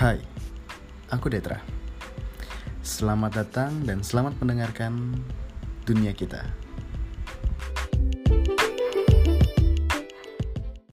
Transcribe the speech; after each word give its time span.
Hai, 0.00 0.16
aku 1.12 1.28
Detra. 1.28 1.60
Selamat 2.80 3.44
datang 3.44 3.84
dan 3.84 4.00
selamat 4.00 4.32
mendengarkan 4.40 5.12
dunia 5.84 6.16
kita. 6.16 6.40